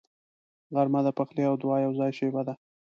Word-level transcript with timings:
غرمه 0.73 0.99
د 1.05 1.07
پخلي 1.17 1.43
او 1.49 1.55
دعا 1.61 1.77
یوځای 1.85 2.11
شیبه 2.17 2.41
ده 2.47 2.53